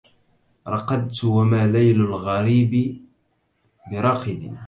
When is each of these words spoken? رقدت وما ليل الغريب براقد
رقدت 0.67 1.23
وما 1.23 1.67
ليل 1.67 2.01
الغريب 2.01 3.01
براقد 3.91 4.57